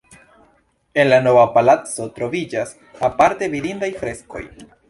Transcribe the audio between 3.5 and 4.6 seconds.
vidindaj freskoj.